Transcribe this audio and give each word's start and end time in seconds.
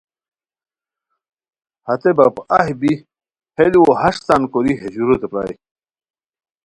ہتے 1.87 2.11
باپ 2.17 2.35
اہی 2.55 2.73
بی 2.79 2.93
ہے 3.57 3.65
لوؤ 3.71 3.91
ہݰ 4.01 4.15
تان 4.27 4.41
ہے 4.79 4.87
ژوروتے 4.93 5.27
پرائے 5.31 5.53